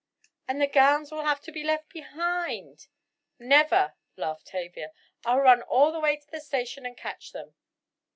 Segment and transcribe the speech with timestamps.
[0.47, 2.87] "And the gowns will have to be left behind!"
[3.37, 4.93] "Never!" laughed Tavia,
[5.23, 7.53] "I'll run all the way to the station and catch them!"